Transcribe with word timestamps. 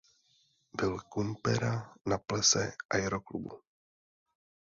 Byl 0.77 0.93
Kumpera 1.09 1.93
na 2.05 2.17
plese 2.17 2.73
Aeroklubu. 2.89 3.61